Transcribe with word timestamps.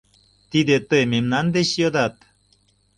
Тиде 0.51 0.75
тый 0.89 1.03
мемнан 1.13 1.45
деч 1.55 1.69
йодат?! 1.81 2.13